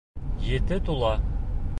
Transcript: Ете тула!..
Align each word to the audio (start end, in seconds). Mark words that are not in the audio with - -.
Ете 0.55 0.77
тула!.. 0.85 1.13